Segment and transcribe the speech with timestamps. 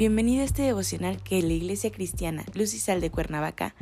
[0.00, 3.74] Bienvenido a este devocional que la Iglesia Cristiana Luz y Sal de Cuernavaca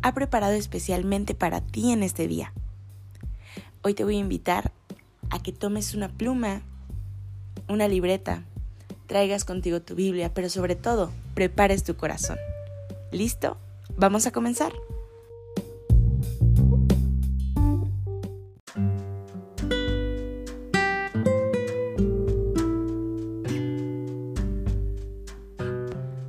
[0.00, 2.54] ha preparado especialmente para ti en este día.
[3.82, 4.72] Hoy te voy a invitar
[5.28, 6.62] a que tomes una pluma,
[7.68, 8.42] una libreta,
[9.04, 12.38] traigas contigo tu Biblia, pero sobre todo, prepares tu corazón.
[13.12, 13.58] ¿Listo?
[13.98, 14.72] Vamos a comenzar.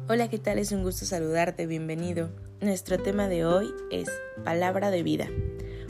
[0.09, 0.57] Hola, ¿qué tal?
[0.57, 2.29] Es un gusto saludarte, bienvenido.
[2.61, 4.07] Nuestro tema de hoy es
[4.45, 5.27] palabra de vida.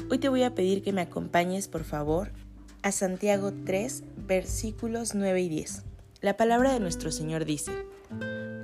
[0.09, 2.31] Hoy te voy a pedir que me acompañes, por favor,
[2.81, 5.83] a Santiago 3, versículos 9 y 10.
[6.21, 7.71] La palabra de nuestro Señor dice,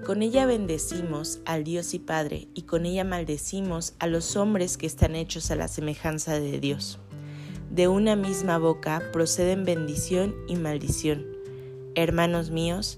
[0.04, 4.88] Con ella bendecimos al Dios y Padre, y con ella maldecimos a los hombres que
[4.88, 6.98] están hechos a la semejanza de Dios.
[7.70, 11.28] De una misma boca proceden bendición y maldición.
[11.94, 12.98] Hermanos míos,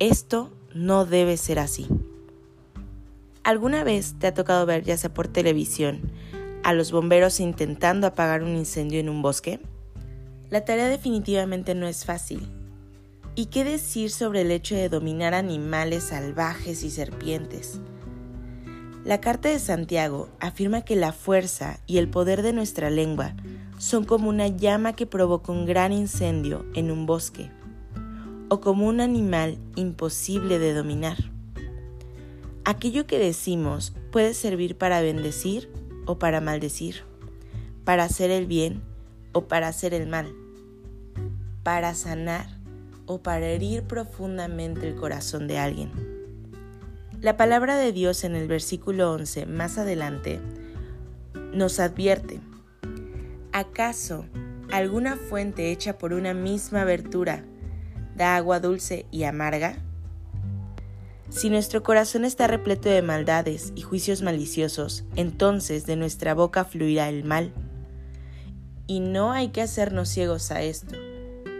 [0.00, 1.86] esto no debe ser así.
[3.44, 6.12] ¿Alguna vez te ha tocado ver, ya sea por televisión,
[6.62, 9.60] a los bomberos intentando apagar un incendio en un bosque?
[10.48, 12.48] La tarea definitivamente no es fácil.
[13.34, 17.80] ¿Y qué decir sobre el hecho de dominar animales salvajes y serpientes?
[19.04, 23.34] La Carta de Santiago afirma que la fuerza y el poder de nuestra lengua
[23.78, 27.50] son como una llama que provoca un gran incendio en un bosque
[28.52, 31.16] o como un animal imposible de dominar.
[32.66, 35.70] Aquello que decimos puede servir para bendecir
[36.04, 36.96] o para maldecir,
[37.86, 38.82] para hacer el bien
[39.32, 40.34] o para hacer el mal,
[41.62, 42.58] para sanar
[43.06, 45.90] o para herir profundamente el corazón de alguien.
[47.22, 50.42] La palabra de Dios en el versículo 11 más adelante
[51.54, 52.38] nos advierte,
[53.50, 54.26] ¿acaso
[54.70, 57.46] alguna fuente hecha por una misma abertura
[58.16, 59.76] da agua dulce y amarga?
[61.32, 67.08] Si nuestro corazón está repleto de maldades y juicios maliciosos, entonces de nuestra boca fluirá
[67.08, 67.52] el mal.
[68.86, 70.94] Y no hay que hacernos ciegos a esto.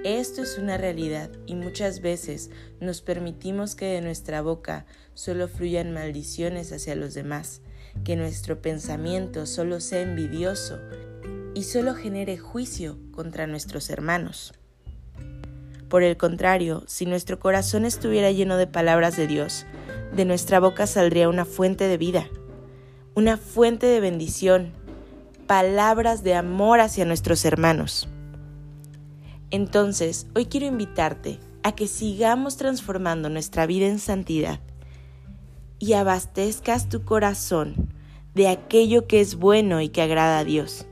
[0.04, 5.92] Esto es una realidad y muchas veces nos permitimos que de nuestra boca solo fluyan
[5.92, 7.62] maldiciones hacia los demás,
[8.04, 10.80] que nuestro pensamiento solo sea envidioso
[11.54, 14.52] y solo genere juicio contra nuestros hermanos.
[15.92, 19.66] Por el contrario, si nuestro corazón estuviera lleno de palabras de Dios,
[20.16, 22.30] de nuestra boca saldría una fuente de vida,
[23.14, 24.72] una fuente de bendición,
[25.46, 28.08] palabras de amor hacia nuestros hermanos.
[29.50, 34.60] Entonces, hoy quiero invitarte a que sigamos transformando nuestra vida en santidad
[35.78, 37.92] y abastezcas tu corazón
[38.32, 40.86] de aquello que es bueno y que agrada a Dios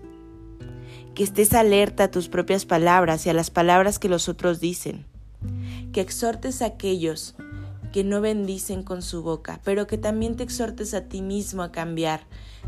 [1.20, 5.04] que estés alerta a tus propias palabras y a las palabras que los otros dicen,
[5.92, 7.34] que exhortes a aquellos
[7.92, 11.72] que no bendicen con su boca, pero que también te exhortes a ti mismo a
[11.72, 12.22] cambiar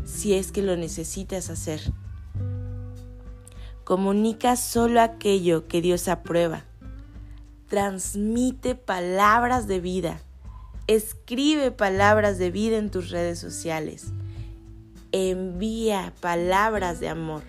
[0.05, 1.81] si es que lo necesitas hacer.
[3.85, 6.63] Comunica solo aquello que Dios aprueba.
[7.69, 10.21] Transmite palabras de vida.
[10.85, 14.13] Escribe palabras de vida en tus redes sociales.
[15.11, 17.41] Envía palabras de amor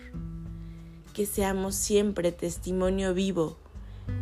[1.14, 3.56] que seamos siempre testimonio vivo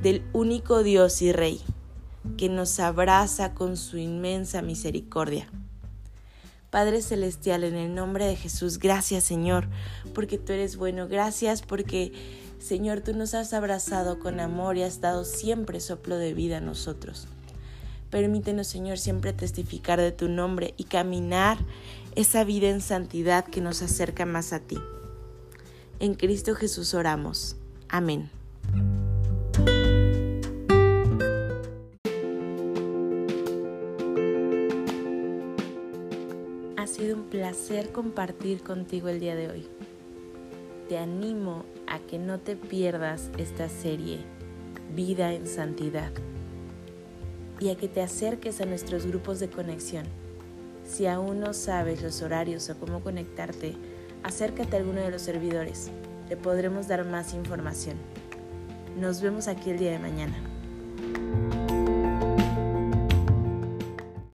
[0.03, 1.61] del único Dios y Rey,
[2.37, 5.51] que nos abraza con su inmensa misericordia.
[6.71, 9.69] Padre Celestial, en el nombre de Jesús, gracias Señor,
[10.15, 12.13] porque tú eres bueno, gracias porque
[12.59, 16.61] Señor, tú nos has abrazado con amor y has dado siempre soplo de vida a
[16.61, 17.27] nosotros.
[18.11, 21.57] Permítenos, Señor, siempre testificar de tu nombre y caminar
[22.15, 24.77] esa vida en santidad que nos acerca más a ti.
[26.03, 27.55] En Cristo Jesús oramos.
[27.89, 28.29] Amén.
[36.77, 39.69] Ha sido un placer compartir contigo el día de hoy.
[40.89, 44.19] Te animo a que no te pierdas esta serie,
[44.97, 46.11] Vida en Santidad,
[47.61, 50.07] y a que te acerques a nuestros grupos de conexión.
[50.85, 53.77] Si aún no sabes los horarios o cómo conectarte,
[54.23, 55.91] acércate a alguno de los servidores,
[56.29, 57.97] te podremos dar más información.
[58.99, 60.37] Nos vemos aquí el día de mañana.